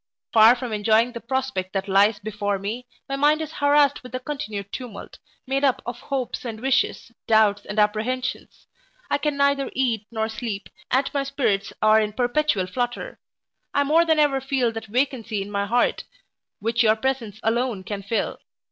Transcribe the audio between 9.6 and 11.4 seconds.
eat nor sleep, and my